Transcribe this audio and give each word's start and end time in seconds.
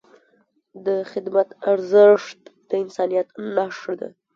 د 0.85 0.87
خدمت 1.11 1.49
ارزښت 1.71 2.41
د 2.69 2.71
انسانیت 2.83 3.27
نښه 3.55 3.93
ده. 3.99 4.09